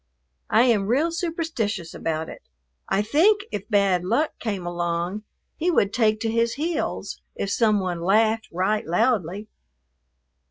[0.49, 2.41] I am real superstitious about it.
[2.89, 5.21] I think if Bad Luck came along,
[5.57, 9.47] he would take to his heels if some one laughed right loudly.